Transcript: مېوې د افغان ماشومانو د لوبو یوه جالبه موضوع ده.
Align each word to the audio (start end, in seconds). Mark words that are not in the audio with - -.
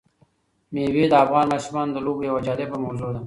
مېوې 0.73 1.05
د 1.09 1.13
افغان 1.23 1.45
ماشومانو 1.53 1.91
د 1.95 1.97
لوبو 2.05 2.25
یوه 2.29 2.41
جالبه 2.47 2.77
موضوع 2.85 3.09
ده. 3.15 3.19